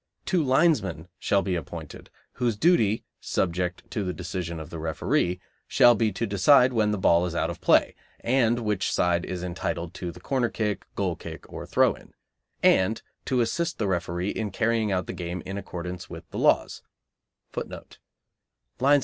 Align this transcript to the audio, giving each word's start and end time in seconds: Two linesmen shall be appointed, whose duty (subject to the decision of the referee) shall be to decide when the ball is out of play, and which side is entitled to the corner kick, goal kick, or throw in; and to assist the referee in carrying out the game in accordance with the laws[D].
Two 0.25 0.43
linesmen 0.43 1.09
shall 1.19 1.43
be 1.43 1.53
appointed, 1.53 2.09
whose 2.33 2.57
duty 2.57 3.05
(subject 3.19 3.83
to 3.91 4.03
the 4.03 4.13
decision 4.15 4.59
of 4.59 4.71
the 4.71 4.79
referee) 4.79 5.39
shall 5.67 5.93
be 5.93 6.11
to 6.11 6.25
decide 6.25 6.73
when 6.73 6.89
the 6.89 6.97
ball 6.97 7.27
is 7.27 7.35
out 7.35 7.51
of 7.51 7.61
play, 7.61 7.93
and 8.21 8.61
which 8.65 8.91
side 8.91 9.23
is 9.23 9.43
entitled 9.43 9.93
to 9.93 10.11
the 10.11 10.19
corner 10.19 10.49
kick, 10.49 10.87
goal 10.95 11.15
kick, 11.15 11.47
or 11.53 11.67
throw 11.67 11.93
in; 11.93 12.15
and 12.63 13.03
to 13.25 13.41
assist 13.41 13.77
the 13.77 13.85
referee 13.87 14.29
in 14.31 14.49
carrying 14.49 14.91
out 14.91 15.05
the 15.05 15.13
game 15.13 15.43
in 15.45 15.55
accordance 15.55 16.09
with 16.09 16.27
the 16.31 16.39
laws[D]. 16.39 17.97